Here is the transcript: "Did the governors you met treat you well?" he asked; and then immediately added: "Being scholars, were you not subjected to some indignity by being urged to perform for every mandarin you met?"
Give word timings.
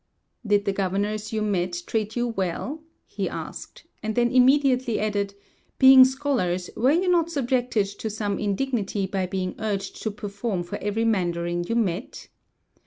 "Did 0.43 0.65
the 0.65 0.73
governors 0.73 1.31
you 1.31 1.43
met 1.43 1.79
treat 1.85 2.15
you 2.15 2.27
well?" 2.29 2.81
he 3.05 3.29
asked; 3.29 3.85
and 4.01 4.15
then 4.15 4.31
immediately 4.31 4.99
added: 4.99 5.35
"Being 5.77 6.05
scholars, 6.05 6.71
were 6.75 6.91
you 6.91 7.07
not 7.07 7.29
subjected 7.29 7.85
to 7.85 8.09
some 8.09 8.39
indignity 8.39 9.05
by 9.05 9.27
being 9.27 9.53
urged 9.59 10.01
to 10.01 10.09
perform 10.09 10.63
for 10.63 10.77
every 10.79 11.05
mandarin 11.05 11.65
you 11.65 11.75
met?" 11.75 12.29